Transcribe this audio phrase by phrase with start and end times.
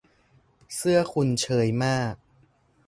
[0.75, 2.15] เสื้อคุณเชยมาก